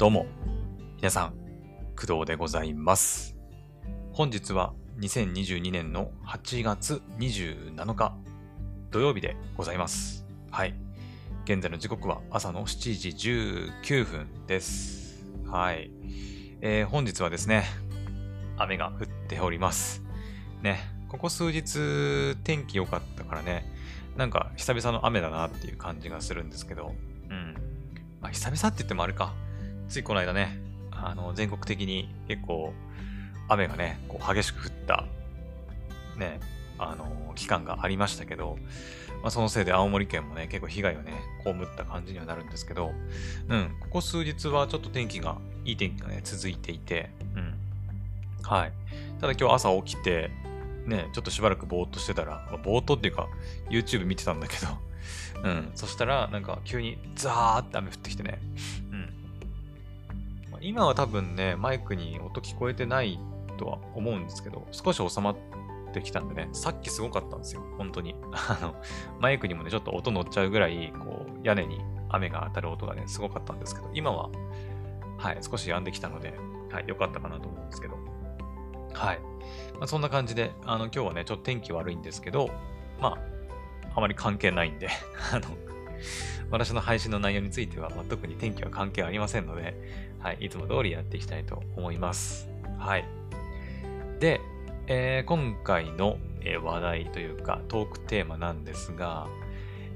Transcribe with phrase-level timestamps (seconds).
[0.00, 0.24] どうも、
[0.96, 1.34] 皆さん、
[1.94, 3.36] 工藤でございます。
[4.14, 8.14] 本日は2022年の8月27日、
[8.90, 10.24] 土曜日でございます。
[10.50, 10.74] はい。
[11.44, 13.08] 現在の時刻は朝の7時
[13.90, 15.22] 19分です。
[15.46, 15.90] はい。
[16.62, 17.64] えー本日はですね、
[18.56, 20.02] 雨が降っております。
[20.62, 20.80] ね、
[21.10, 23.70] ここ数日天気良かったからね、
[24.16, 26.94] なんか久々の雨だなっていう感じがするんですけど、
[27.28, 27.54] うん。
[28.22, 29.34] まあ、久々って言ってもあれか。
[29.90, 30.56] ついこの間ね、
[30.92, 32.72] あの、全国的に結構
[33.48, 35.04] 雨がね、こう激しく降った、
[36.16, 36.38] ね、
[36.78, 38.56] あの、期間がありましたけど、
[39.20, 42.92] まあ、そのせいで青森県もね、結構被害をね、被った感じにはなるんですけど、
[43.48, 47.54] うん、ここ数日はちょっと天気が、いい天気がね、続いていて、うん。
[48.44, 48.72] はい。
[49.20, 50.30] ただ今日朝起きて、
[50.86, 53.26] ね、ちょっとしばらくぼーっとしてたら、まあ、ぼーっとっていうか、
[53.70, 54.68] YouTube 見てたんだけど、
[55.42, 55.70] うん。
[55.74, 58.38] そしたら、なんか急にザーって雨降ってきてね、
[60.60, 63.18] 今は多分ね、マイクに音聞こえてない
[63.56, 65.36] とは思うんですけど、少し収まっ
[65.92, 68.14] てきたんでね、さっきすごかったんですよ、本当に。
[68.32, 68.74] あの、
[69.20, 74.30] マイクにもね、ちょっと音乗っちゃうぐらい、こう、屋根に雨が当たる音がね、すごかったんですけど、今は、
[75.18, 76.34] はい、少し止んできたので、
[76.70, 77.98] はい、良かったかなと思うんですけど、
[78.92, 79.20] はい。
[79.78, 82.50] まあ、そんな感じで、あの、今日はね、ちょっと天気悪いんですけど、
[83.00, 83.18] ま
[83.88, 84.88] あ、あまり関係ないんで、
[85.32, 85.48] あの、
[86.50, 89.74] 私の配信の内容については、まあ、特に天気は関係ありませんので、
[90.20, 92.48] はい、いつも通りやっていきたいと思います。
[92.78, 93.04] はい。
[94.20, 94.40] で、
[94.86, 99.28] えー今回の、え話題というか、トークテーマなんですが、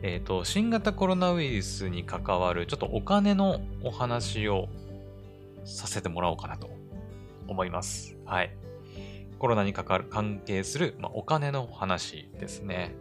[0.03, 4.69] えっ、と、新型コロナウイルスに関わる、ちょっとお金のお話を
[5.65, 6.69] させてもらおうかなと
[7.49, 8.17] 思います。
[8.25, 8.55] はい。
[9.39, 12.95] コロナに関わる、関係する、まあ、お金の話ですね。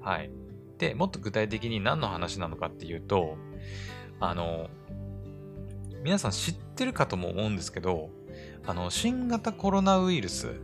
[0.00, 0.30] はい。
[0.78, 3.36] で、もっと具体的に何の話なのかっていうと、
[4.20, 4.68] あの、
[6.02, 8.10] 皆さん知ってるかとも思うんですけど、
[8.66, 10.60] あの、新型コロナウイルス、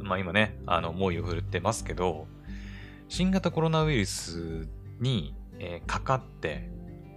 [0.00, 2.26] まあ今ね、あの、猛威を振るってますけど、
[3.08, 4.68] 新型コロナウイルス
[5.00, 6.70] に、えーかかって、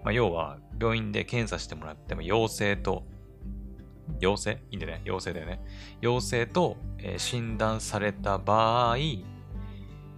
[0.04, 3.04] まあ要は病院で検査してもらっても陽性と、
[4.20, 4.62] 陽性？
[4.72, 5.60] いいんだよね陽性だよね。
[6.00, 8.98] 陽性と、えー診断された場合、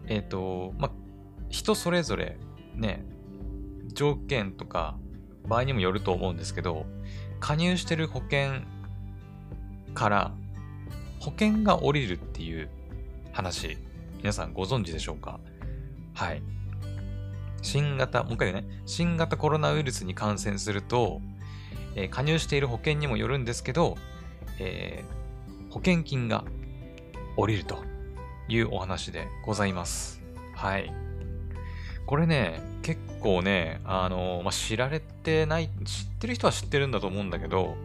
[0.08, 0.92] えっ、と、まあ、
[1.50, 2.38] 人それぞれ
[2.76, 3.06] ね、
[3.94, 4.98] 条件とか
[5.48, 6.86] 場合にもよると思うんですけど、
[7.40, 8.62] 加入してる保険
[9.94, 10.32] から
[11.20, 12.70] 保険が降りるっていう
[13.32, 13.78] 話、
[14.18, 15.40] 皆さんご存知でしょうか？
[16.14, 16.42] はい。
[17.62, 21.22] 新型、もう一回言うね、新型コロナウイルスに感染すると、
[21.96, 23.98] えー加入している保険にもよるんですけど、
[24.60, 26.46] えー保険金が
[27.38, 27.84] 降りると
[28.48, 30.22] いうお話でございます。
[30.56, 30.94] はい。
[32.06, 37.76] これね、結構ね、あのまあ、知られてない、知ってる人は知ってるんだと思うんだけど、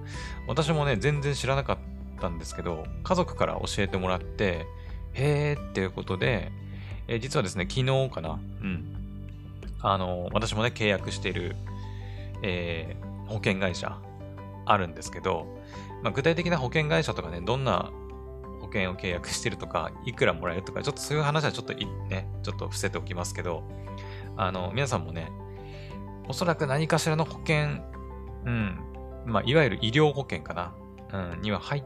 [0.48, 1.78] 私もね、全然知らなかっ
[2.20, 4.66] たんですけど、家族から教えてもらって、
[5.12, 6.52] へーっていうことで、
[7.06, 8.84] え実はですね、昨日かな、うん。
[9.82, 11.56] あの私もね、契約している、
[12.42, 13.98] えー保険会社
[14.66, 15.46] あるんですけど、
[16.02, 17.90] まあ、具体的な保険会社とかね、どんな
[18.60, 23.64] 保険を契約してるとか、いくらもらえるとか、ちょっとそういう話はちょっとね、ちょっと伏せておきますけど、
[24.36, 25.30] あの、皆さんもね、
[26.28, 27.82] おそらく何かしらの保険、
[28.44, 28.78] うん、
[29.26, 30.74] まあ、いわゆる医療保険かな、
[31.12, 31.84] うん、には入っ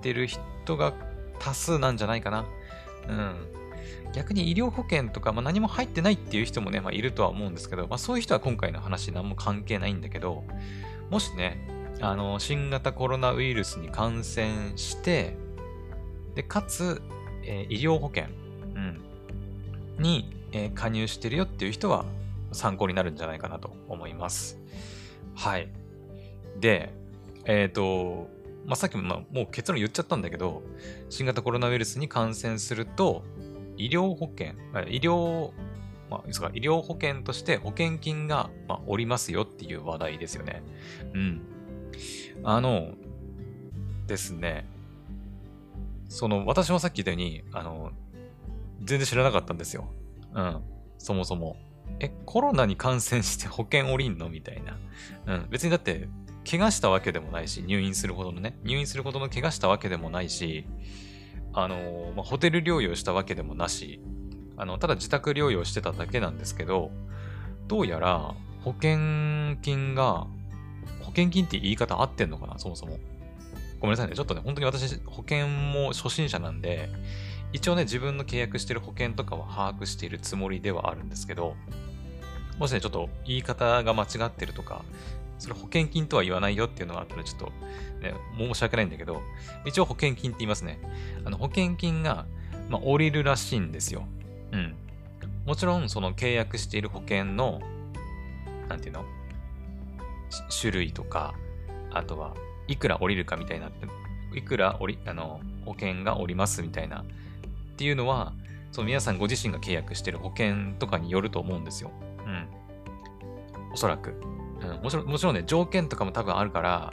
[0.00, 0.92] てる人が
[1.38, 2.46] 多数なんじゃないかな。
[3.08, 3.58] うん。
[4.12, 10.44] 逆に医療保険とか、まあ、何も入ってないっていう人もね、まあ、いるとは思うんですけど、まあ、そういう人は今回の話何も関係ないんだけど、
[11.10, 11.58] もしね、
[12.00, 15.36] あの、新型コロナウイルスに感染して、
[16.34, 17.02] で、かつ、
[17.44, 18.24] えー医療保険、
[18.74, 19.02] うん、
[19.98, 22.04] に、え加入してるよっていう人は
[22.52, 24.58] 参考になるんじゃないかなと思います。
[25.34, 25.68] はい。
[26.60, 26.92] で、
[27.44, 28.28] えっ、と、
[28.66, 30.62] まあ、さっきも、まあ、もう結論言っちゃったんだけど、
[31.08, 33.24] 新型コロナウイルスに感染すると、
[33.76, 34.54] 医療保険、
[34.88, 35.52] 医療、
[36.10, 40.62] まあ、いいですか医療保険として保険金が、まあ、おりますよっていう話題ですよね。
[41.14, 41.40] うん。
[42.44, 42.92] あの、
[44.06, 44.66] ですね。
[46.08, 47.92] その、私もさっき言ったように、あの、
[48.82, 49.88] 全然知らなかったんですよ。
[50.34, 50.62] うん。
[50.98, 51.56] そもそも。
[52.00, 54.28] え、コロナに感染して保険降りんの？
[54.28, 54.78] みたいな。
[55.26, 55.46] うん。
[55.50, 56.08] 別にだって、
[56.48, 60.66] 怪我したわけでもないし、入院するほどのね、入院するほどの怪我したわけでもないし、
[61.52, 64.00] あの、まあ、ホテル療養したわけでもなし、
[64.56, 66.90] あの、ただ自宅療養してただけなんですけど、
[67.66, 68.34] どうやら
[68.64, 70.26] 保険金が、
[71.00, 72.58] 保険金って言い方合ってんのかな？
[72.58, 72.98] そもそも。
[73.80, 74.14] ごめんなさいね。
[74.14, 76.88] ちょっとね、本当に私、保険も初心者なんで、
[77.52, 81.56] 一応ね、自分の契約してる保険とかは把握しているつもりではあるんですけど、
[82.58, 84.84] もしね、ちょっと言い方が間違ってるとか、
[85.38, 87.46] それ保険金とは言わないよっていうのがあったらちょっと、
[88.00, 89.22] ね、申し訳ないんだけど、
[89.64, 90.78] 一応保険金って言いますね。
[91.24, 92.26] あの保険金が、
[92.68, 94.04] まあ、降りるらしいんですよ。
[94.52, 94.74] うん。
[95.46, 97.60] もちろん、その契約している保険の、
[98.68, 99.04] なんていうの？
[100.60, 101.34] 種類とか、
[101.90, 102.34] あとは
[102.66, 103.70] いくら降りるかみたいな、
[104.34, 107.04] いくら降り、あの、保険が降りますみたいな
[107.78, 108.32] っていうのは、
[108.72, 111.92] その皆さんご自身が契約している保険とかによると思うんですよ。
[112.26, 112.48] うん。
[113.72, 114.20] おそらく。
[114.60, 116.92] うん、もちろん、もちろんね、条件とかも多分あるから、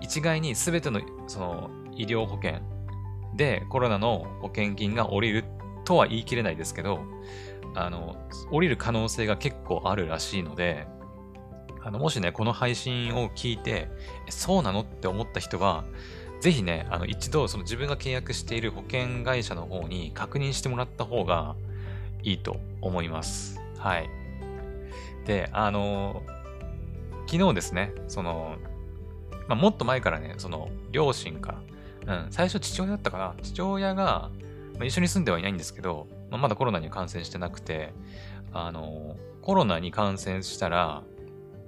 [0.00, 2.58] 一概に全てのその医療保険
[3.36, 5.44] でコロナの保険金が下りる
[5.84, 6.98] とは言い切れないですけど、
[7.76, 8.16] あの、
[8.50, 10.88] 降りる可能性が結構あるらしいので、
[11.80, 13.88] あの、もしね、この配信を聞いて、
[14.30, 15.84] そうなのって思った人は、
[16.44, 21.56] ぜひね、あの、一度、その自分が契約している保険会社の方に確認してもらった方が
[22.22, 23.58] いいと思います。
[23.78, 24.10] はい。
[25.24, 26.22] で、あの、
[27.26, 28.56] 昨日ですね、その、
[29.48, 31.62] まあ、もっと前からね、その、両親か
[32.06, 34.28] ら、うん、最初父親だったかな父親が、
[34.74, 37.94] まあ、一緒に住んではいないんですけど、まあ、まだコロナに感染してなくて、
[38.52, 41.04] あの、コロナに感染したら、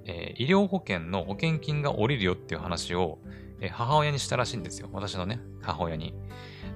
[0.05, 3.17] えー、医療保険の保険金が下りるよっていう話を、
[3.61, 4.89] え、母親にしたらしいんですよ。
[4.93, 6.15] 私のね、母親に。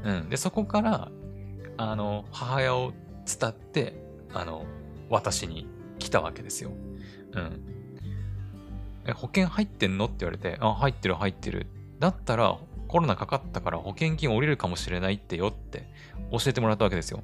[0.05, 0.29] うん。
[0.29, 1.11] で、そこから、
[1.77, 2.93] あの、母親を
[3.27, 4.65] 伝って、あの、
[5.09, 5.67] 私に
[5.99, 6.71] 来たわけですよ。
[7.32, 7.61] うん。
[9.06, 10.06] え、保険入ってんの？
[10.06, 11.67] って言われて、あ、入ってる入ってる。
[11.99, 15.88] だったら、コロナかかったから保険金降りるかもしれないってよって
[16.33, 17.23] 教えてもらったわけですよ。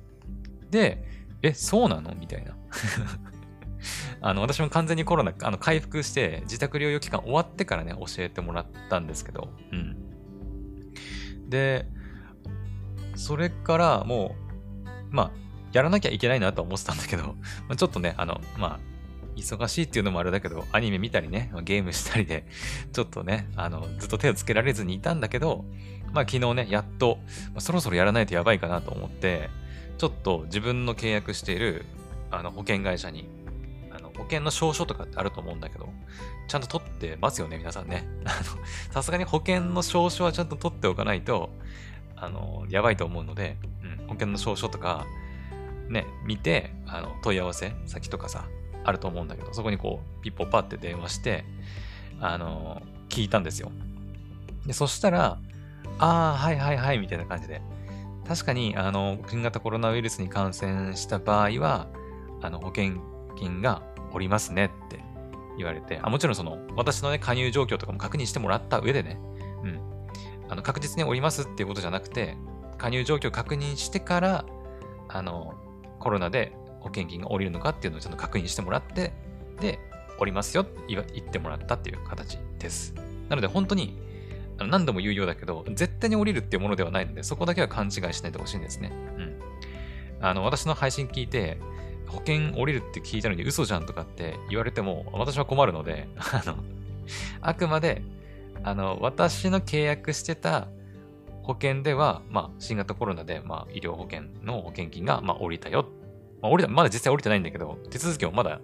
[0.70, 1.02] で、
[1.42, 2.14] え、そうなの？
[2.14, 2.56] みたいな。
[4.20, 9.96] あの、私も完全にコロナ、あの、回復して、自宅療養期間終わってからね、教えてもらったんですけど、うん。
[11.48, 11.86] で、
[13.14, 14.36] それからも
[15.10, 15.30] う、まあ、
[15.72, 17.34] やらなきゃいけないなと思ってたんだけど、
[17.68, 18.80] まあ、ちょっとね、あの、まあ、
[19.36, 22.46] 忙しいっていうのもあれだけど、アニメ見たりね、ゲームしたりで、
[22.92, 25.64] ちょっとね、あの、ずっと手をつけられずにいたんだけど、
[26.12, 27.18] まあ昨日ね、やっと、
[27.52, 29.50] まあ、そろそろやらないとやばいかなと思って、
[29.98, 31.84] ちょっと自分の契約している
[32.30, 33.28] あの保険会社に、
[34.16, 35.88] 保険の証書とかってあると思うんだけど、
[36.48, 38.06] ちゃんと取ってますよね、皆さんね。
[38.24, 41.50] あのさすがに保険の証書はちゃんと取っておかないと、
[42.16, 45.06] あの、やばいと思うので、うん、保険の証書とか、
[45.88, 48.46] ね、見て、あの、問い合わせ先とかさ、
[48.84, 51.44] あると思うんだけど、そこにこう、ピッポパって電話して、
[52.20, 53.70] あの、聞いたんですよ。
[54.64, 55.38] で、そしたら、
[55.98, 57.62] ああ、はいはいはい、みたいな感じで。
[58.26, 61.86] 確かに、あの、新型コロナウイルスに感染した場合は、
[62.42, 63.00] あの、保険
[63.36, 63.82] 金が
[64.16, 65.04] おりますねって
[65.58, 69.20] 言われて、あ、もちろんその、私のね、加入状況とかも確認してもらった上でね、
[69.62, 69.80] うん。
[70.48, 72.36] あの、確実におりますっていうことじゃなくて、
[72.78, 74.44] 加入状況確認してから、
[75.08, 75.54] あの、
[76.00, 79.12] コロナで保険金が下りるのかっていうのをちゃんと確認してもらって、
[79.60, 79.78] で、
[80.18, 82.94] 降りますよって言ってもらったっていう形です。
[83.28, 84.00] なので本当に、
[84.58, 88.92] あの何度も言うようだけど、絶対に降りるっていうものではないので、そこだけは勘違いしないでほしいんですね。
[89.18, 89.40] うん。
[90.20, 91.58] あの、私の配信聞いて、
[92.06, 96.56] 保険降りるって聞いたのに嘘じゃんとかって言われても、私は困るので、 あの、
[97.40, 98.02] あくまで、
[98.62, 100.68] あの、私の契約してた
[101.42, 105.86] 保険では、まあ、新型コロナで、まあ、医療保険の保険金が、まあ、降りたよ
[106.42, 108.60] まあ、降りた、まだ実際降りてないんだけど、手続きもまだ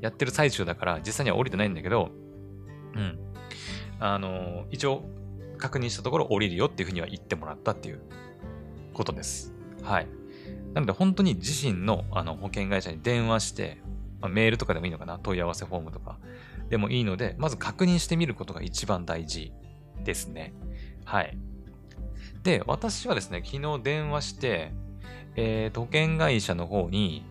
[0.00, 2.10] やってる最中だから、実際には降りてないんだけど、
[2.94, 3.18] うん。
[4.00, 5.04] あの、一応、
[5.58, 8.00] 確認したところ降りるよっていうふうには言ってもらったっていう
[8.92, 9.54] ことです。
[9.82, 10.06] はい。
[10.74, 13.78] なので、本当に自身のあの保険会社に電話して、
[14.20, 15.18] まあ、メールとかでもいいのかな？
[15.18, 16.18] 問い合わせフォームとか
[16.68, 19.52] でもいいので、まず確認してみることが一番大事
[20.04, 20.52] ですね。
[21.04, 21.38] はい。
[22.42, 24.72] で、私はですね、昨日電話して、
[25.36, 27.24] えー、保険会社の方に、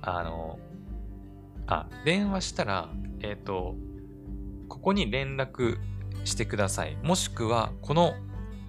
[0.00, 0.58] あの、
[1.66, 2.88] あ、電話したら、
[3.20, 3.74] えっ、ー、と、
[4.68, 5.78] ここに連絡
[6.24, 6.96] してください。
[7.02, 8.14] もしくは、この、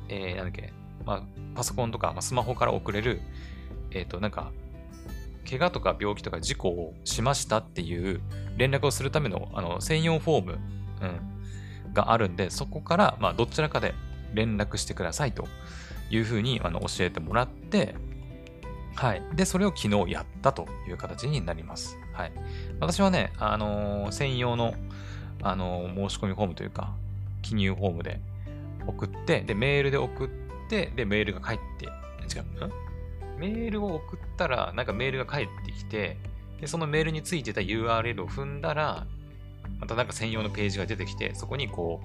[0.09, 0.73] えー、なんだっけ、
[1.05, 1.23] まあ、
[1.55, 3.21] パソコンとか、まあ、スマホから送れる、
[3.91, 4.51] えっ、ー、と、なんか、
[5.49, 8.19] 怪我とか病気とか事故をしましたっていう
[8.57, 10.59] 連絡をするためのあの専用フォーム、
[11.01, 13.93] うん、があるんで、そこから、まあ、どちらかで
[14.33, 15.47] 連絡してくださいと
[16.09, 17.95] いうふうにあの教えてもらって、
[18.95, 19.21] はい。
[19.35, 21.97] で、それを昨日やったという形になります。
[22.13, 22.31] はい。
[22.79, 24.73] 私はね、あのー、専用の、
[25.43, 26.95] あのー、申し込みフォームというか、
[27.43, 28.19] 記入フォームで
[28.87, 30.29] 送って、で、メールで送っ
[30.67, 32.43] て、で、メールが返って、違う、
[33.37, 36.17] メールを送ったら、なんかメールが返ってきて、
[36.59, 39.05] で、そのメールについてた URL を踏んだら、
[39.79, 42.01] またなんか専用のページが出てきて、そこにこ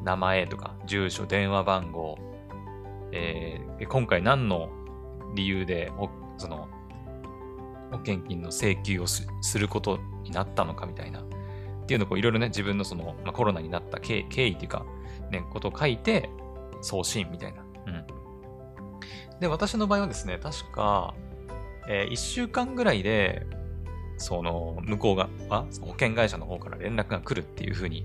[0.00, 2.18] う、名前とか、住所、電話番号、
[3.12, 4.70] えー、今回何の
[5.34, 5.92] 理由で
[6.38, 6.68] その、
[7.90, 9.26] 保険金の請求をす
[9.58, 11.20] ることになったのかみたいな。
[11.20, 11.24] っ
[11.86, 14.86] ていうのをいろいろね、自分のその、まあ、コロナになった経経緯っていうか、
[15.30, 16.30] ね、ことを書いて、
[16.82, 17.62] 送信みたいな。
[19.40, 21.14] で、私の場合はですね、確か、
[21.88, 23.46] えー、1週間ぐらいで、
[24.18, 28.04] その、向こうが、あ保険会社の方から連絡が来るっていう風に、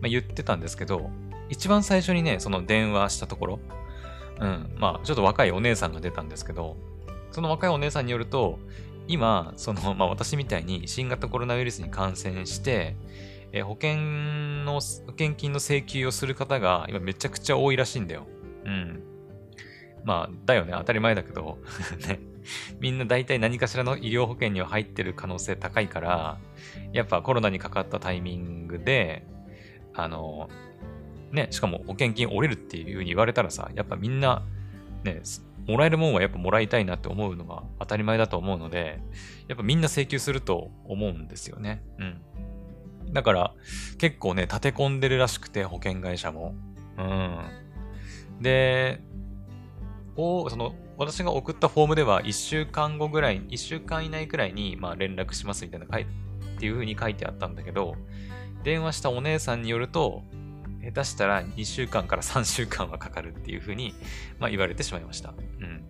[0.00, 1.10] まあ、言ってたんですけど、
[1.48, 3.58] 一番最初にね、その電話したところ、
[4.40, 6.76] うん、まあ、ちょっと若いお姉さんが出たんですけど、
[7.30, 8.58] その若いお姉さんによると、
[9.08, 12.96] 今、その、まあ私みたいに新型コロナウイルスに感染して、
[13.52, 13.96] えー、保険
[14.64, 14.80] の、保
[15.12, 18.26] 険金の請求をする方が今めちゃくちゃ多いらしいんだよ。
[18.64, 19.15] うん。
[20.06, 21.58] まあ、だよね、当たり前だけど
[22.08, 22.20] ね。
[22.78, 26.38] みんな大体何かしらの医療保険には入ってる可能性高いから、
[26.92, 29.26] やっぱコロナにかかったタイミングで、
[29.94, 30.48] あの、
[31.32, 34.44] ね、しかも保険金折れるっていう風に言われたらさ、やっぱみんな、
[35.02, 35.22] ね、
[35.66, 39.00] もらえるもんはやっぱもらいたいなって思うのが当たり前だと思うので、
[39.48, 41.82] やっぱみんな請求すると思うんですよね。
[41.98, 43.12] うん。
[43.12, 43.54] だから、
[43.98, 46.54] 結構ね、立て込んでるらしくて、保険会社も。
[46.96, 47.38] うん。
[48.40, 49.00] で、
[50.16, 56.06] おその、私が送ったフォームでは、1週間後ぐらい、1週間以内くらいに、まあ、連絡しますみたいな書いっ
[56.58, 57.96] ていう風に書いてあったんだけど、
[58.64, 60.22] 電話したお姉さんによると、
[60.82, 63.94] 下手したら2週間から3週間はかかるっていう風に、
[64.38, 65.34] まあ、言われてしまいました。
[65.60, 65.84] うん。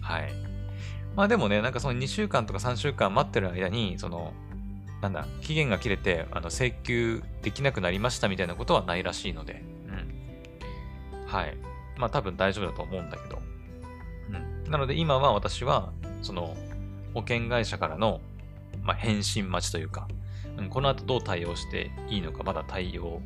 [0.00, 0.32] はい。
[1.16, 4.32] まあでもね、なんかその2週間とか3週間待ってる間に、その、
[5.00, 11.26] なんだ、期限が切れて、あの、請求できなくなりましたみたいなことはないらしいので、うん。
[11.26, 11.56] はい。
[11.98, 13.38] まあ多分大丈夫だと思うんだけど。
[14.30, 14.70] うん。
[14.70, 16.56] なので今は私は、その、
[17.14, 18.20] 保険会社からの、
[18.82, 20.08] まあ、返信待ちというか、
[20.56, 23.20] うん、この後どう対応していいのか、まだ対応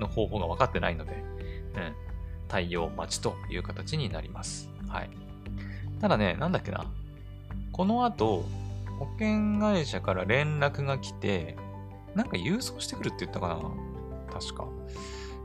[0.00, 1.94] の方法が分かってないので、うん、
[2.48, 4.68] 対応待ちという形になります。
[4.88, 5.10] はい。
[6.00, 6.84] ただね、なんだっけな。
[7.72, 8.44] この後、
[8.98, 11.56] 保険会社から連絡が来て、
[12.14, 13.58] なんか郵送してくるって言ったかな
[14.32, 14.66] 確か。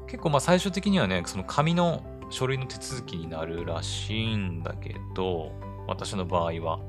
[0.07, 5.51] 結構まあ最終的にはね、その紙の書類の手続きになるらしいんだけど、
[5.87, 6.79] 私の場合は。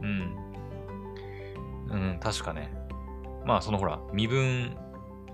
[0.00, 0.36] うん。
[1.90, 2.72] うん、確かね。
[3.44, 4.76] まあそのほら、身分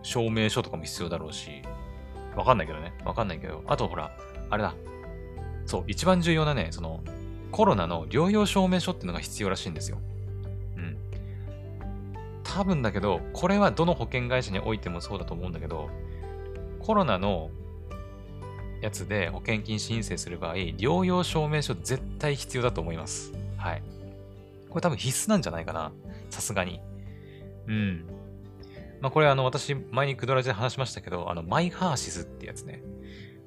[0.02, 1.62] 証明書とかも必要だろうし、
[2.34, 2.94] わかんないけどね。
[3.04, 3.62] わかんないけど。
[3.66, 4.10] あとほら、
[4.48, 4.74] あれだ。
[5.66, 7.00] そう、一番重要なね、その、
[7.50, 9.98] コロナの療養証明書っていうのが必要らしいんですよ。
[10.76, 10.96] うん。
[12.42, 15.90] 多分だけど、これはどの保険会社においてもそうだと思うんだけど、
[16.80, 17.50] コロナの
[18.82, 23.32] やつで保険金申請する場合、療養証明書絶対必要だと思います。
[23.56, 23.82] はい。
[24.68, 25.92] これ多分必須なんじゃないかな。
[26.28, 26.80] さすがに。
[27.68, 28.04] うん。
[29.00, 32.82] まあこれあの私前にクドラジで話しましたけど、あのマイハーシスってやつね。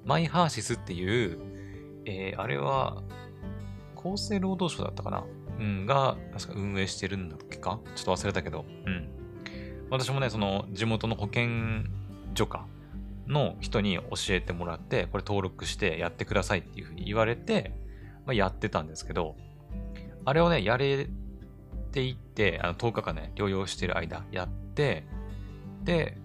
[0.06, 1.40] マイハーシスっていう、
[2.06, 3.04] えー、あれは
[3.96, 5.24] 厚生労働省だったかな
[5.60, 7.80] うん、が、確か運営してるんだっけか？
[7.96, 9.10] ちょっと忘れたけど、うん。
[9.90, 11.90] 私もね、その地元の保健
[12.34, 12.68] 所か
[13.28, 17.74] の人に教えてもらって、これ登録してやってくださいっていうふうに言われて、
[18.26, 19.36] まあ、やってたんですけど、
[20.26, 21.08] あれをね、やれ
[21.92, 25.06] ていって、あの10日間ね、療養してる間やって、
[25.84, 26.18] で、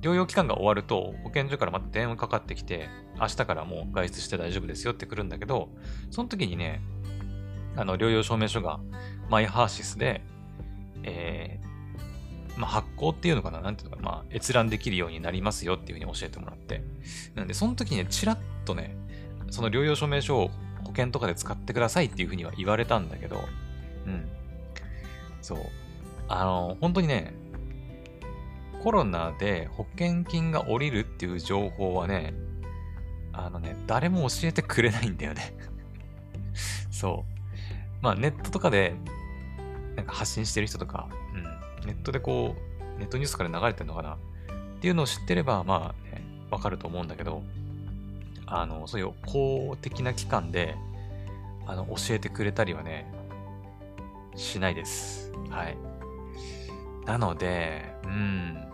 [0.00, 2.88] 療養期間が終わると、保健所からまた電話かかってきて、
[3.20, 5.68] 明日からもう外出して大丈夫ですよって来るんだけど、
[6.10, 6.82] その時にね、
[7.76, 8.80] あの、療養証明書が
[9.30, 10.22] マイハーシスで、
[11.04, 11.71] えー、
[12.56, 16.82] まあ、発行っていうのかななんていうのかなまあ、閲覧できるようになりますよっていうふうに教えてもらって。
[17.34, 18.96] なんで、その時にね、ちらっとね、
[19.50, 20.50] その療養証明書を
[20.84, 23.44] 保険とかで使ってくださいっていうふうには言われたんだけど、
[24.06, 24.28] うん。
[25.40, 25.58] そう。
[26.28, 27.34] あの、本当にね、
[28.82, 32.34] コロナで保険金が下りるっていう情報はね、
[33.32, 35.54] あのね、誰も教えてくれないんだよね
[36.90, 37.32] そう。
[38.02, 38.94] まあネットとかで
[39.96, 41.44] なんか発信してる人とか、うん、
[41.84, 42.54] ネットでこ
[42.96, 44.14] う、ネットニュースから流れてるのかな？
[44.14, 44.18] っ
[44.80, 47.42] ていうのを知ってれば、まあね、わかると思うんだけど、
[48.46, 50.76] あの、そういう公的な機関で、
[51.66, 53.12] あの、教えてくれたりはね、
[54.34, 55.32] しないです。
[55.50, 55.76] はい。
[57.06, 58.68] なので、うん。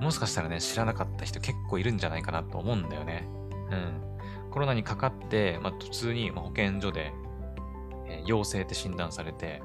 [0.00, 3.28] もしかしたらね、知らなかった人結構いるんじゃないかなと思うんだよね。
[3.70, 4.50] うん。
[4.50, 7.12] コロナにかかって、まあ、普通に保健所で
[8.08, 9.60] えー、陽性って診断されて、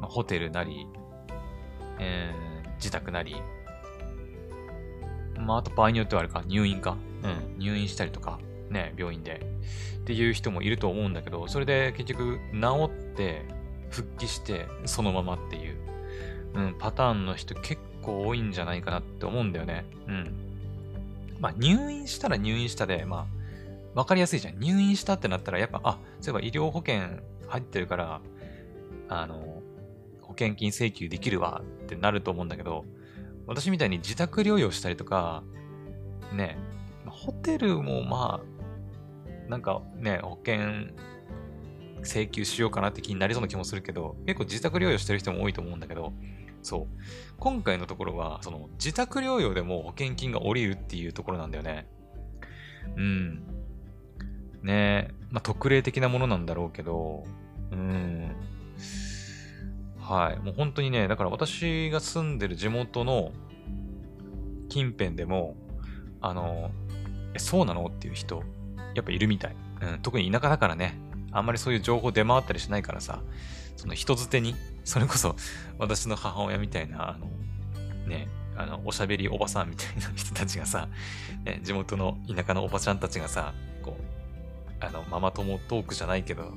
[0.00, 0.88] まあ、ホテルなり、
[2.00, 3.36] えー、自宅なり、
[5.38, 6.96] まあ、あと場合によってはあれか、入院か。
[7.22, 8.40] うん、入院したりとか、
[8.70, 9.40] ね、病院で。
[10.00, 13.44] っていう人もいると思うんだけど、それで結局治って
[13.90, 15.76] 復帰してそのままっていう、
[16.54, 19.84] うん、パターンの人結構多いんじゃないかなって思うんだよね。
[20.08, 20.34] うん。
[21.38, 23.26] まあ入院したら入院したで、まあ、
[23.94, 24.58] わかりやすいじゃん。
[24.58, 27.02] 入院したってなったら、やっぱ、あ、そういえば医療保険
[27.48, 28.20] 入ってるから、
[29.08, 29.49] あの、保
[30.40, 32.84] 険金請求できるわってなると思うんだけど、
[33.46, 35.42] 私みたいに自宅療養したりとか、
[36.32, 36.56] ね、
[37.06, 40.94] ホテルもまあ、なんかね、保険
[42.02, 46.12] 請求しようかなって気になりそうな気もするけど、結構自宅療養してる人も多いと思うんだけど、
[46.62, 46.86] そう。
[47.38, 51.86] 今回のところは、その自宅療養でも保険金が下りるっていうところなんだよね。
[52.96, 53.42] うん。
[54.62, 57.24] ねえまあ特例的なものなんだろうけど、
[57.72, 58.30] うん。
[60.10, 60.38] はい。
[60.40, 63.30] もう本当にね、だから私が住んでる地元の
[64.68, 65.54] 近辺でも、
[66.20, 66.72] あの、
[67.32, 67.86] え、そうなの？
[67.86, 68.42] っていう人、
[68.96, 69.56] やっぱいるみたい。
[69.80, 70.98] うん、特に田舎だからね、
[71.30, 73.22] あんまりそういう情報出回ったりしないからさ、
[73.76, 75.36] その人づてに、それこそ
[75.78, 77.26] 私の母親みたいな、あの、
[78.08, 78.26] ね、
[78.56, 80.88] あの、おしゃべりおばさんみたいな人たちがさ、
[81.44, 86.52] ね、地元の田舎のおばちゃんたちがさ、こう、あの、ママ友トークじゃないけど、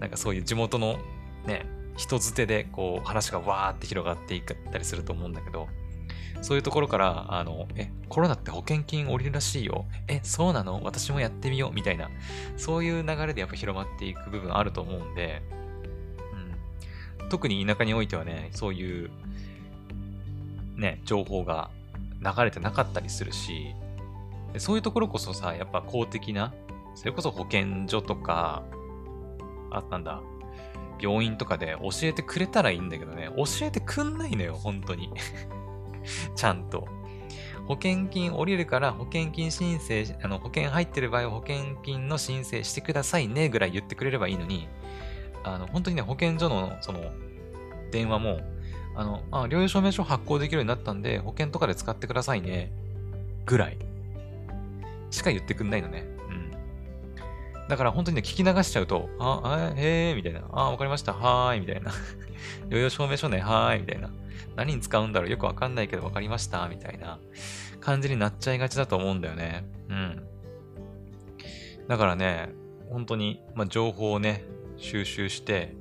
[0.00, 0.96] なんかそういう地元の
[1.44, 5.68] ね、人づてでこう話がわーって広がっていったりすると思うんだけど、
[6.42, 9.86] そういうところから、あの、え、コロナって保険金降りるらしいよ。
[10.06, 10.82] え、そうなの？
[10.84, 11.72] 私もやってみよう。
[11.72, 12.10] みたいな、
[12.58, 15.42] そういう流れでやっぱ広まっていく部分あると思うんで、
[17.20, 17.28] うん。
[17.30, 19.10] 特に田舎においてはね、そういう、
[20.76, 21.70] ね、情報が
[22.20, 23.74] 流れてなかったりするし、
[24.58, 26.52] そういうところこそさ、やっぱ公的な、
[26.94, 28.62] それこそ保健所とか、
[29.70, 30.20] あ、なんだ、
[31.00, 35.10] 病院とかで教えてくれたらいいんだけどね、教えてくんないのよ、本当に。
[36.34, 36.88] ちゃんと。
[37.66, 44.68] 保険金降りるから保険金申請、あの保険入ってる場合は保険金の申請してくださいねぐらい言ってくれればいいのに、
[45.42, 47.00] あの、本当にね、保健所のその
[47.90, 48.40] 電話も、
[48.94, 52.72] あの、あ、療養証明書発行できるようになったんで、保険とかで使ってくださいね、
[53.44, 53.78] ぐらい
[55.10, 56.15] しか言ってくんないのね。
[57.68, 60.42] だから本当にね、聞き流しちゃうと、あ、あへえ、みたいな。
[60.52, 61.12] あ、わかりました。
[61.12, 61.92] はーい、みたいな。
[62.68, 64.10] 療養証明書ね、はーい、みたいな。
[64.54, 67.18] 何に使うんだろうよくわかんないけどわかりましたみたいな
[67.80, 69.64] 感じになっちゃいがちだと思うんだよね。
[69.88, 70.22] うん。
[71.88, 72.50] だからね、
[72.90, 74.44] 本当に、まあ、情報をね、
[74.76, 75.74] 収集して、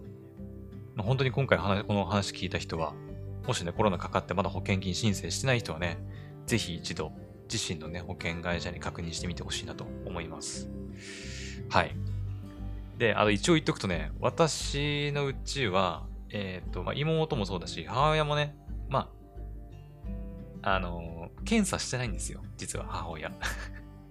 [0.95, 2.93] まあ、本当に今回話この話聞いた人は、
[3.47, 5.97] もしね、コロナかかってまだ保険金申請してない人はね、
[6.45, 7.11] ぜひ一度
[7.51, 10.69] 自身のね、保険会社に確認してみてほしいなと思います。
[11.69, 11.95] はい。
[12.97, 18.55] で、あの、一応言っとくとね、私のうちは、えっ、ー、と、まあ、妹もそうだし、母親もね、
[18.89, 19.09] ま
[20.61, 22.41] あ、あのー、検査してないんですよ。
[22.57, 23.31] 実は母親。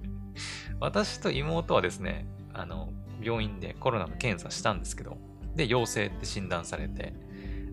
[0.81, 5.17] 私と妹はですね、あの、病院でコロナの検査したんですけど、
[5.57, 7.15] で、陽性って診断されて、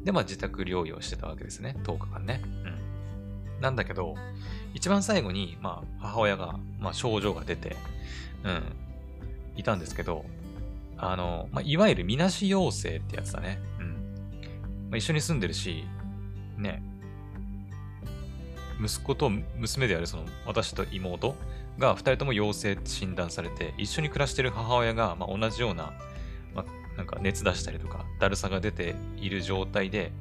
[0.03, 1.75] で、まあ自宅療養してたわけですね。
[1.83, 2.41] 10日間ね。
[2.43, 3.61] うん。
[3.61, 4.15] なんだけど、
[4.73, 7.75] 一番最後に、まあ、母親が、まあ、症状が出て、
[8.43, 8.63] うん、
[9.55, 10.25] いたんですけど、
[10.97, 13.59] あの、まあ、いわゆるみなし陽性ってやつだね。
[14.91, 15.85] まあ、一緒に住んでるし、
[16.57, 16.83] ね、
[18.83, 21.33] 息子と娘であるその私と妹
[21.79, 25.93] が2人とも陽性って診断されて、一緒に暮らしてる母親が、まあ、同じような、
[26.53, 30.11] まあ、なんか熱出したりとか、だるさが出ている状態で、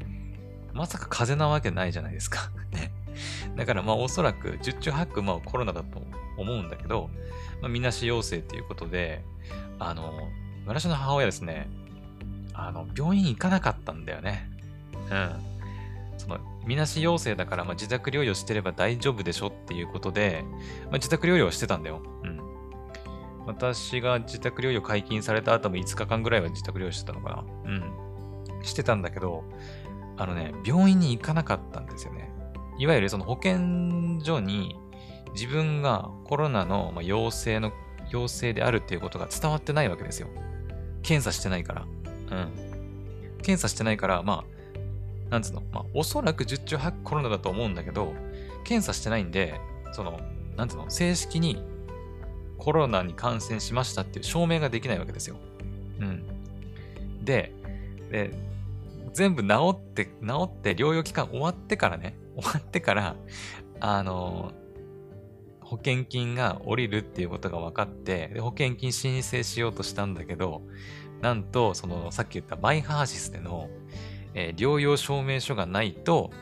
[0.72, 2.50] まさか風邪なわけないじゃないですか。
[2.70, 2.92] ね。
[3.56, 6.00] だからまあおそらく十中八九まあコロナだと
[6.38, 7.10] 思うんだけど、
[7.60, 9.24] まあ、みなし陽性っていうことで、
[9.78, 10.28] あの、
[10.66, 11.68] 私の母親ですね、
[12.54, 14.48] あの、病院行かなかったんだよね。
[15.10, 15.50] うん。
[16.18, 20.44] その、みなし陽性だから、まあ、自宅療養してれば大丈夫でしょっていうことで、
[20.84, 22.02] まあ、自宅療養してたんだよ。
[22.22, 22.40] うん。
[23.46, 27.44] 私が自宅療養解禁された後も5日間ぐらいは自宅療養してたのかな。
[27.64, 27.74] う
[28.60, 28.62] ん。
[28.62, 29.44] してたんだけど、
[30.18, 32.30] あのね、病院に行かなかったんですよね。
[32.78, 34.76] いわゆるその保健所に
[35.34, 37.72] 自分がコロナの陽性の、
[38.10, 40.28] 陽性であるっていうことが伝わってないわけですよ。
[41.02, 41.82] 検査してないから。
[41.82, 42.70] うん。
[43.42, 48.12] 検査してないから、まあ、なんつうの、まあ、おそらく十中八コロナだと思うんだけど、
[48.64, 49.60] 検査してないんで、
[49.92, 50.20] その、
[50.56, 51.62] なんつうの、正式に
[52.58, 55.36] コロナに感染しましたっていう証明ができないわけですよ。
[56.00, 56.24] うん。
[57.24, 57.52] で、
[58.10, 58.32] で、
[59.12, 60.10] 全部治って、治
[60.44, 63.16] って療養期間終わってからね、終わってから、
[63.80, 64.52] あの、
[65.70, 70.62] 保険金が下りるっていうことが分かって、で保険金申請しようとしたんだけど、
[71.20, 73.70] なんと、その、さっき言ったマイハーシスでの、
[74.34, 76.32] えー、療養証明書がないと、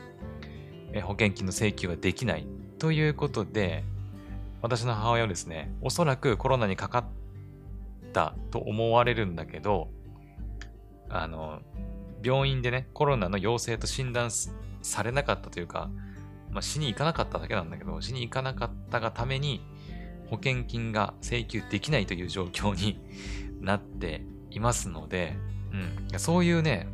[0.94, 2.46] えー、保険金の請求はできない
[2.78, 3.84] ということで、
[4.62, 7.04] 私の母親はですね、おそらくコロナにかかっ
[8.14, 9.90] たと思われるんだけど、
[11.10, 11.60] あの、
[12.24, 14.30] 病院でね、コロナの陽性と診断
[14.80, 15.90] されなかったというか、
[16.50, 19.60] まあ、死に行かなかっただけなんだけど、死に行かなかったがために、
[20.30, 23.00] 保険金が請求できないという状況に
[23.60, 25.36] なっていますので、
[26.12, 26.88] うん、そういうね、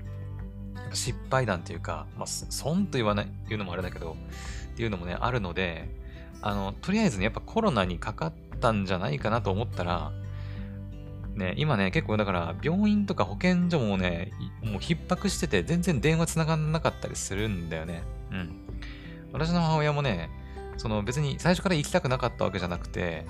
[0.93, 4.17] 失敗談というか、まあ、損と言わない、言うのもあれだけど、
[4.73, 5.89] っていうのもね、あるので、
[6.43, 10.13] あの、とりあえずね、やっぱコロナにかかったんじゃないかなと思ったら、
[11.35, 14.31] ね、今ね、結構だから病院とか保健所もね、
[14.63, 18.03] もう逼迫してて全然電話繋がんなかったりするんだよね。
[18.31, 18.64] うん。
[19.35, 20.31] 私の母親もね、
[20.77, 23.27] その別に最初から行きたくなかったわけじゃなくて、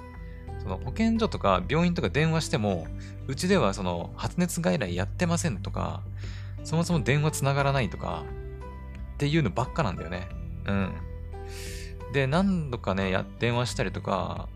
[0.63, 2.87] その保健所とか病院とか電話しても、
[3.27, 6.03] うちではその発熱外来やってませんとか、
[6.63, 8.23] そもそも電話繋がらないとか、
[9.15, 10.29] っていうのばっかなんだよね。
[10.67, 10.93] うん。
[12.13, 14.49] で、何度かね、や電話したりとか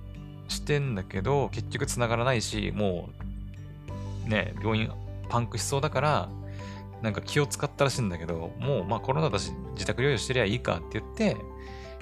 [0.49, 3.09] してんだけど、結局繋がらないし、も
[4.27, 4.91] う、ね、病院
[5.31, 6.29] パンクしそうだから、
[7.03, 11.37] なんか気を使ったらしいんだけど、もうまあコロナだし自宅療養してりゃいいかって言って、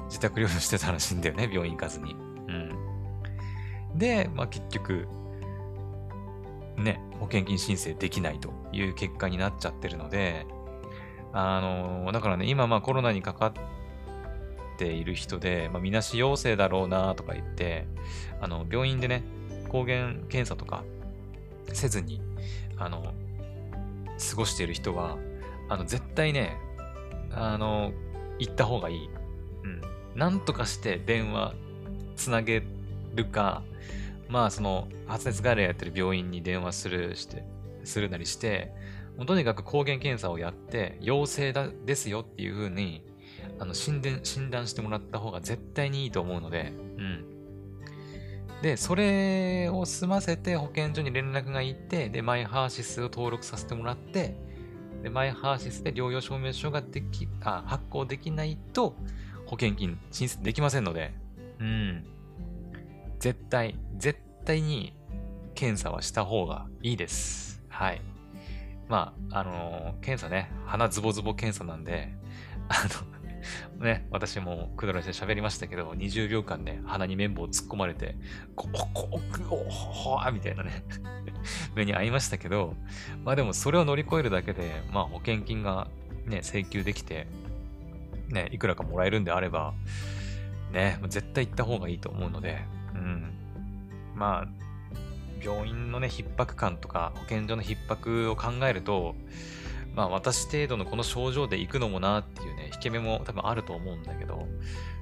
[0.07, 2.15] 自宅療養してたらしいんだよね、病院行かずに。
[2.15, 3.99] うん。
[3.99, 5.07] で、まあ結局、
[6.77, 10.47] ね、保険金申請できないという結果になっちゃってるので、
[11.33, 13.53] あの、だからね、今まあコロナにかかっ
[14.79, 17.87] ている人で、まあ、みなし陽性だろうなとか言って、
[18.41, 19.23] あの、病院でね、
[19.69, 20.85] 抗原検査とか
[21.73, 22.21] せずに、
[22.77, 23.15] あの、
[24.19, 25.19] 過ごしている人は、
[25.69, 26.57] あの、絶対ね、
[27.33, 27.93] あの、
[28.39, 29.11] 行った方がいい。
[29.65, 29.81] うん。
[30.15, 31.55] なんとかして電話
[32.17, 32.63] つなげ
[33.15, 33.63] るか、
[34.29, 37.45] まあ、その、発熱外来やってる病院に電話するして、
[37.85, 38.73] するなりして、
[39.17, 43.03] もうとにかく抗原検査をやって、陽性だですよっていう風に、
[43.59, 47.36] あの診断、診断してもらった方が絶対にいいと思うので、うん。
[48.62, 54.37] で、それを済ませて保健所に連絡が行って、で、マイハーシスを登録させてもらって、
[55.03, 58.97] で、マイハーシスで療養証明書ができ、あ、発行できないと、
[59.47, 61.14] 保険金申請できませんので、
[61.61, 62.05] うん。
[63.19, 64.95] 絶対、絶対に
[65.55, 67.62] 検査はした方がいいです。
[67.69, 68.01] はい。
[68.88, 72.12] まあ、あのー、検査ね、鼻ズボズボ検査なんで、
[72.69, 73.16] あの、
[73.79, 78.16] ね、私もくだらして喋りましたけど、20秒間ね、鼻に綿棒を突っ込まれて、
[78.55, 79.20] こ、こ、こ、
[79.51, 80.85] おほみたいなね
[81.75, 82.75] 目に遭いましたけど、
[83.25, 85.88] まあでもそれを乗り越えるだけで、まあ保険金が
[86.27, 87.27] ね、請求できて、
[88.29, 89.75] ね、いくらかもらえるんであれば、
[90.72, 92.59] ね、絶対行った方がいいと思うので、
[92.94, 93.33] うん。
[94.14, 94.49] まあ、
[95.42, 99.14] 病院のね、逼迫感とか、保健所の逼迫を考えると、
[99.97, 104.47] まあ私程度のこの症状で行くのもなっていうね、引け目も多分あると思うんだけど、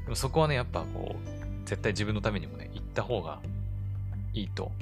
[0.04, 3.40] でもそこはね、やっぱこう、絶対自分のためにもね、行った方が
[4.33, 4.72] いいと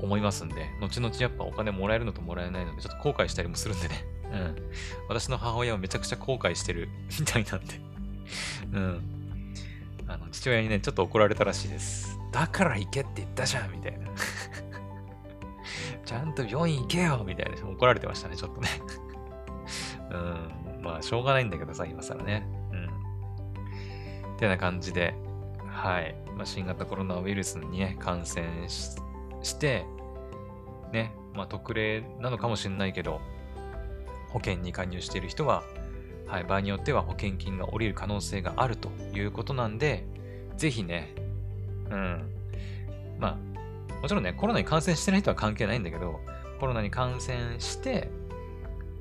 [0.00, 4.04] 思いますんで、後々やっぱお金もらえるのともらえないので、ちょっと後悔したりもするんでね。
[4.32, 4.56] うん。
[5.08, 6.88] 私の母親はめちゃくちゃ後悔してる
[7.20, 7.80] みたいなんで
[8.72, 9.02] うん。
[10.06, 12.18] あの、父親にね、ちょっと怒られたらしいです。
[12.32, 14.06] だから行けって言ったじゃんみたいな
[16.04, 18.68] ちゃんと病院行けよみたいな怒られてましたね、ちょっとね
[20.10, 20.82] うん。
[20.82, 22.46] まあ、しょうがないんだけどさ、今更ね。
[22.72, 24.34] うん。
[24.34, 25.14] ってな感じで、
[25.68, 26.14] はい。
[26.36, 29.84] まあ、新型コロナウイルスにね、感染して、
[30.92, 33.20] ね、まあ、特例なのかもしれないけど、
[34.30, 35.62] 保険に加入している人は、
[36.26, 40.04] はい、場合によっては保険金が下りる可能性があるということなんで、
[40.56, 41.14] ぜひね、
[41.90, 42.30] うん。
[43.18, 46.20] まあ、もちろんね、コロナに感染してない人は関係ないんだけど、
[46.60, 48.10] コロナに感染して、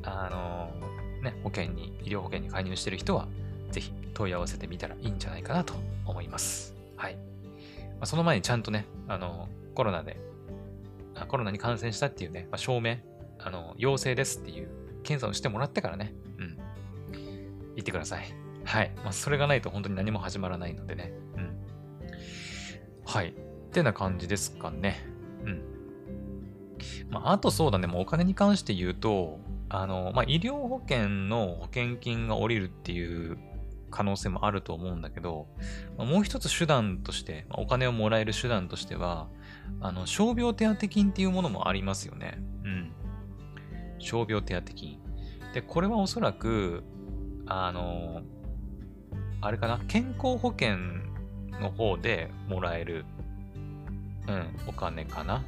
[0.04, 0.87] あの、
[1.22, 3.28] ね、保険に、医療保険に加入している人は、
[3.72, 5.74] ぜひ問い合わせてみたらいいんじゃないかなと
[6.06, 6.76] 思います。
[6.96, 7.16] はい。
[7.16, 7.22] ま
[8.02, 10.20] あ、その前にちゃんとね、あの、コロナで、
[11.28, 12.98] コロナに感染したっていうね、まあ、証明、
[13.40, 14.70] あの、陽性ですっていう
[15.04, 16.58] 検査をしてもらってからね、うん、
[17.76, 18.26] 行ってください。
[18.64, 18.92] はい。
[18.98, 21.14] まあ、それがないと本当に何も始まらないのでね。
[21.38, 21.58] うん。
[23.06, 23.30] はい。
[23.30, 25.08] ってな感じですかね。
[25.46, 25.62] うん。
[27.10, 33.38] まあ、あとそうだね、もうお金に関して言うと、あの、まあ、医療保険の保険金が下りるっていう
[33.90, 35.48] 可能性もあると思うんだけど、
[35.98, 39.28] まあ、もう一つ手段として、まあ、お金をもらえる手段としては、
[39.82, 42.38] あの、傷病手当金っていうものもありますよね。
[42.64, 42.94] うん。
[44.00, 45.00] 傷病手当金。
[45.54, 46.84] で、これはおそらく、
[47.46, 48.22] あの、
[49.42, 50.78] あれかな、健康保険
[51.62, 53.06] の方でもらえる、
[54.28, 55.44] うん、お金かな。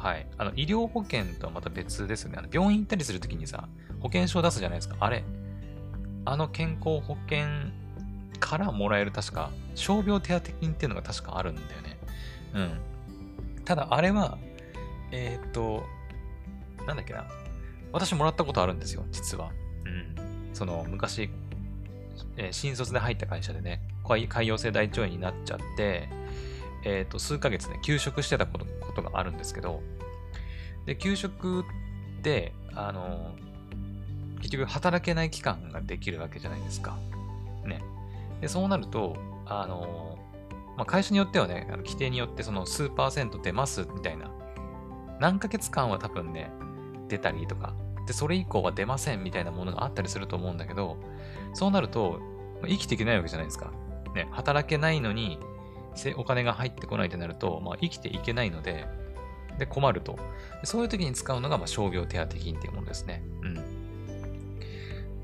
[0.00, 0.26] はい。
[0.38, 2.38] あの、医療保険とはまた別ですよね。
[2.38, 3.68] あの病院行ったりするときにさ、
[4.00, 4.96] 保険証出すじゃないですか。
[4.98, 5.22] あれ。
[6.24, 7.46] あの健康保険
[8.38, 11.98] からもらえる確か、傷病手当金っていうのが確かあるんだよね。
[12.54, 13.64] うん。
[13.64, 14.38] ただ、あれは、
[15.12, 15.84] えー、っと、
[16.86, 17.26] なんだっけな。
[17.92, 19.50] 私もらったことあるんですよ、実は。
[19.84, 20.14] うん。
[20.54, 21.28] その、昔、
[22.38, 26.08] えー、新卒で入った会社でね、潰瘍性大腸炎になっちゃって、
[26.84, 29.82] えっ、ー、と、数ヶ月ね、休職してたことことがあるんですけど、
[30.86, 31.64] で、休職っ
[32.22, 33.34] て、あの、
[34.38, 36.98] 結局働けない期間ができるわけじゃないですか。
[37.64, 37.82] ね。
[38.40, 39.16] で、そうなると、
[39.46, 40.18] あの
[40.76, 44.30] まあ、会社によってはね、あの規定によってその数パーセント出ますみたいな、
[45.18, 46.50] 何ヶ月間は多分ね、
[47.08, 47.74] 出たりとか、
[48.06, 50.96] で、それ以降は出ませんみたいなものがあったりすると思うんだけど、
[51.52, 52.20] そうなると、
[52.66, 53.72] 生きていけないわけじゃないですか。
[54.14, 55.38] ね、働けないのに、
[56.16, 58.86] お金が入ってこないってなると、まあ、生きていけないので、
[59.58, 60.18] で、困ると。
[60.64, 63.22] そういう時に使うのが、まあ、傷病手当金っていうものですね。
[63.42, 63.54] うん。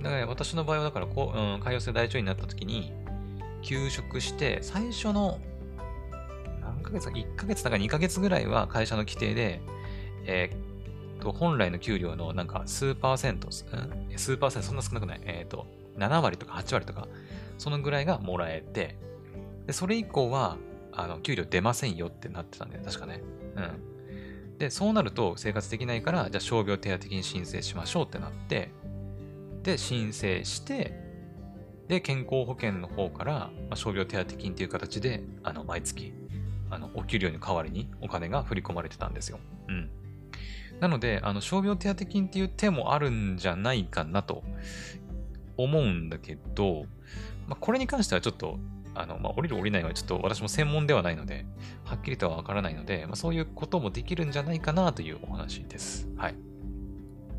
[0.02, 2.92] だから、私の場合は、だからこう、うん、潰瘍性大腸になった時に、
[3.62, 5.40] 休職して、最初の、
[6.60, 9.60] 何ヶ月か、1ヶ月だか2ヶ月ぐらいは会社の規定で、
[10.24, 10.66] えー、
[11.26, 15.20] と、本来の給料のなんか数パーセント、うん、数パーセント、そんな少なくない。
[15.24, 17.08] えっ、と、7割とか8割とか、
[17.58, 18.96] そのぐらいがもらえて、
[19.66, 20.56] で、それ以降は、
[20.92, 23.22] あの、給料出ませんよってなってたんだよ、確かね。
[23.56, 24.58] うん。
[24.58, 28.70] で、そうなると生活できないから、じゃあ傷病手当金申請しましょうってなって、
[29.62, 31.06] で、申請して、
[31.88, 36.12] で、健康保険の方から、まあ、傷病手当金っていう形で、あの、毎月、
[36.70, 39.38] あの、お給料に代わりにお金が振り込まれてたんですよ。
[39.68, 39.90] うん。
[40.80, 44.42] なので、あの、傷病手当金っていう手もあるんじゃないかなと
[45.56, 46.86] 思うんだけど、
[47.46, 48.58] まあ、これに関してはちょっと
[48.96, 51.46] あの、まあ、降りる降りないはちょっと私も専門ではないので、
[51.84, 56.08] はっきりとはわからないので、まあ、そういうこともできるんじゃないかなというお話です。
[56.16, 56.34] はい。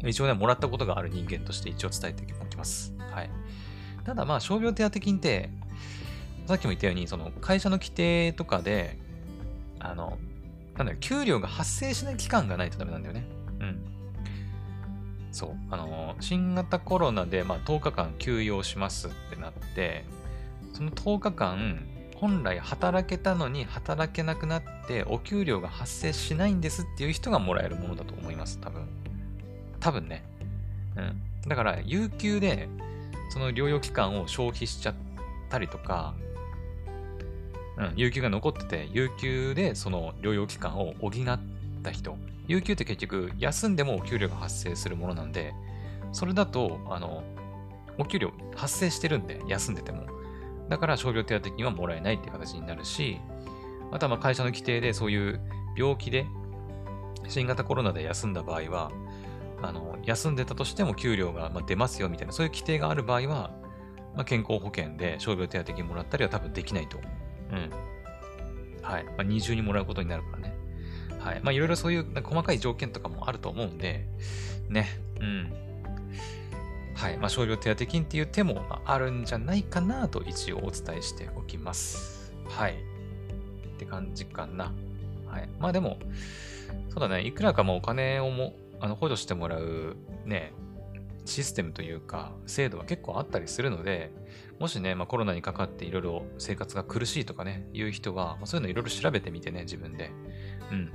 [0.06, 2.93] 一応ね、もらったことがある人間として一応伝えておきます。
[3.12, 3.30] はい。
[4.04, 5.50] ただまあ、傷病手当金って、
[6.46, 8.98] さっきも言ったように、その会社の規定とかで、
[9.80, 10.17] あの、
[10.78, 13.26] なんだよ、給料が発生しない期間がないとダメなんだよね。
[13.60, 13.80] うん。
[15.32, 15.56] そう。
[15.72, 20.06] あの、新型コロナで、まあ、10日間休養しますってなって、
[20.78, 21.80] その10日間、
[22.18, 28.88] 本来働けたのに働けなくなってお給料が発生しないんですっていう人がもらえるものだと思います、多分。
[29.80, 30.24] 多分ね。
[30.96, 31.22] うん。
[31.48, 32.70] だから、有給で、
[33.32, 34.96] その療養期間を消費しちゃっ
[35.50, 36.13] たりとか、
[37.78, 41.40] うん、有給が残ってて、有給でその療養期間を補っ
[41.82, 42.16] た人。
[42.48, 45.56] 有給って結局、休んでもお給料が発生するものなんで、
[46.12, 47.24] それだと、あの、
[47.98, 50.16] お給料発生してるんで、休んでても。
[50.69, 53.19] だから傷病手当金はもらえないっていう形になるし、
[53.91, 55.39] あとはま会社の規定でそういう
[55.77, 56.25] 病気で
[57.27, 58.91] 新型コロナで休んだ場合は、
[59.62, 63.51] あの休んでたとしても給料が出ますよみたいな、そういう規定がある場合は、
[64.15, 66.97] まあ、健康保険で傷病手当金もらったりは多分できないと。
[67.51, 67.69] うん。
[68.82, 69.03] はい。
[69.03, 70.56] まあ、二重にもらうことになるからね。
[71.19, 71.41] はい。
[71.43, 74.08] まあ、いろいろそういう細かい条件とかもあると思うんで、
[74.69, 74.88] ね。
[75.19, 75.66] うん。
[76.97, 77.17] はい。
[77.17, 82.33] まあ、少量手当金っていう手もあるんじゃないかなと一応お伝えしておきます。
[82.49, 82.73] はい。
[82.73, 84.73] って感じかな。
[85.27, 85.49] はい。
[85.60, 85.99] まあでも、
[86.89, 87.25] そうだね。
[87.25, 90.53] いくらかもお金をも、あの、補助してもらうね、
[91.25, 94.12] システムというか、制度は結構あったりするので、
[94.60, 100.10] もしね、まあ、コロナにかかっていろいろ生活が苦しいとかね、いう人は、まあ、そういうのいろいろ調べてみてね、自分で。
[100.71, 100.91] うん。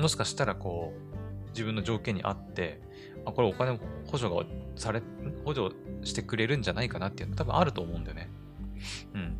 [0.00, 2.80] もしかしたら、こう、自分の条件に合って、
[3.24, 4.44] あ、これお金補助が
[4.76, 5.02] され、
[5.44, 8.28] 補助してくれるんじゃないかなっていうの多分あると思うんだよね。
[9.14, 9.36] うん。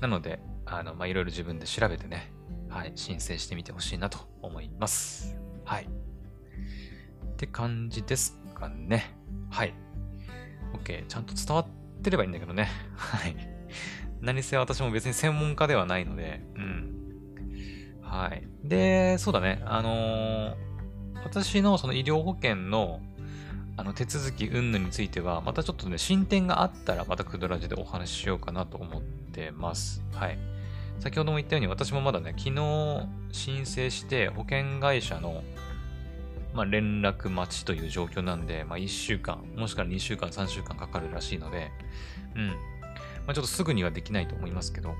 [0.00, 2.32] なので、あの、ま、いろいろ自分で調べてね、
[2.68, 5.36] はい、申請してみてほしいなと思います。
[5.64, 5.84] はい。
[5.84, 9.14] って感じですかね。
[9.50, 9.74] はい。
[10.74, 11.06] OK。
[11.06, 11.66] ちゃんと伝わっ
[12.02, 12.68] てればいいんだけどね。
[12.96, 13.36] はい。
[14.20, 16.96] 何せ私も別に専門家ではないので、うん。
[18.02, 18.46] はい。
[18.64, 19.62] で、そうだね。
[19.64, 20.56] あのー、
[21.26, 23.00] 私のその医療保険の
[23.76, 30.02] あの手続き云々については、またちょっとね、進展があったら、またクドラジでお話ししようかなと思ってます。
[30.12, 30.38] はい。
[31.00, 35.42] 先ほども言ったように、私もまだね、昨日申請して保険会社の、
[36.54, 41.70] まあ、連絡待ちという状況なんで、まあ、1週間、もしくは2週間、3週間かかるらしいので、
[42.34, 42.46] うん。
[42.48, 42.54] ま
[43.32, 44.94] あ、ちょっとすぐにはできないと思いますけど、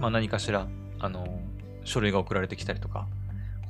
[0.00, 0.66] まあ、何かしら、
[0.98, 1.40] あの、
[1.84, 3.06] 書類が送られてきたりとか、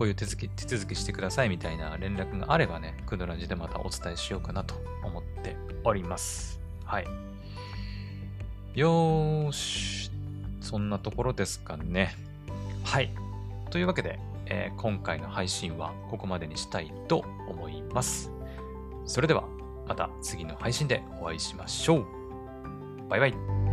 [0.00, 6.58] こういう手続き、手続きしてくださいみたいな連絡があればね、クドラジでまたお伝えしようかなと思っております。
[6.86, 7.06] はい。
[8.72, 10.10] よーし。
[10.62, 12.16] そんなところですかね。
[12.82, 13.10] はい。
[13.68, 18.30] というわけで、えー、今回の配信はここまでにしたいと思います。
[19.04, 19.44] それでは、
[19.86, 22.06] また次の配信でお会いしましょう。
[23.10, 23.69] バイバイ。